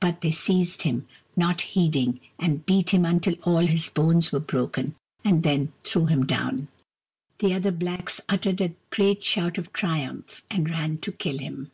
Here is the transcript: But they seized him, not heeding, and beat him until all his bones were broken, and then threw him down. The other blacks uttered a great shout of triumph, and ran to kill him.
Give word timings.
But 0.00 0.22
they 0.22 0.30
seized 0.30 0.84
him, 0.84 1.06
not 1.36 1.60
heeding, 1.60 2.20
and 2.38 2.64
beat 2.64 2.94
him 2.94 3.04
until 3.04 3.34
all 3.42 3.58
his 3.66 3.90
bones 3.90 4.32
were 4.32 4.40
broken, 4.40 4.94
and 5.22 5.42
then 5.42 5.70
threw 5.84 6.06
him 6.06 6.24
down. 6.24 6.68
The 7.40 7.52
other 7.52 7.72
blacks 7.72 8.18
uttered 8.26 8.62
a 8.62 8.72
great 8.88 9.22
shout 9.22 9.58
of 9.58 9.74
triumph, 9.74 10.42
and 10.50 10.70
ran 10.70 10.96
to 11.00 11.12
kill 11.12 11.36
him. 11.36 11.72